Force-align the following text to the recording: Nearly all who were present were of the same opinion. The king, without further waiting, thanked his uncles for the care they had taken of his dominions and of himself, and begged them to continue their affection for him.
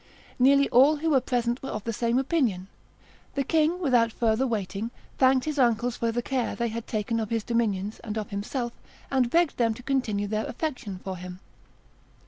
Nearly 0.39 0.67
all 0.69 0.95
who 0.95 1.11
were 1.11 1.21
present 1.21 1.61
were 1.61 1.69
of 1.69 1.83
the 1.83 1.93
same 1.93 2.17
opinion. 2.17 2.69
The 3.35 3.43
king, 3.43 3.77
without 3.79 4.11
further 4.11 4.47
waiting, 4.47 4.89
thanked 5.19 5.45
his 5.45 5.59
uncles 5.59 5.97
for 5.97 6.11
the 6.11 6.23
care 6.23 6.55
they 6.55 6.69
had 6.69 6.87
taken 6.87 7.19
of 7.19 7.29
his 7.29 7.43
dominions 7.43 7.99
and 8.03 8.17
of 8.17 8.31
himself, 8.31 8.73
and 9.11 9.29
begged 9.29 9.57
them 9.57 9.75
to 9.75 9.83
continue 9.83 10.25
their 10.25 10.47
affection 10.47 10.99
for 11.03 11.17
him. 11.17 11.39